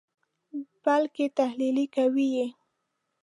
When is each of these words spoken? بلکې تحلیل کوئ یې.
بلکې 0.83 1.25
تحلیل 1.39 1.77
کوئ 1.95 2.25
یې. 2.35 2.47